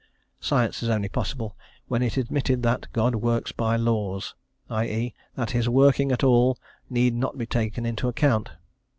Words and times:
Science 0.39 0.81
is 0.81 0.89
only 0.89 1.07
possible 1.07 1.55
when 1.87 2.01
it 2.01 2.17
is 2.17 2.23
admitted 2.25 2.63
that 2.63 2.87
"God 2.91 3.13
works 3.13 3.51
by 3.51 3.75
laws," 3.75 4.33
i.e., 4.67 5.13
that 5.35 5.51
His 5.51 5.69
working 5.69 6.11
at 6.11 6.23
all 6.23 6.57
need 6.89 7.13
not 7.13 7.37
be 7.37 7.45
taken 7.45 7.85
into 7.85 8.07
account. 8.07 8.49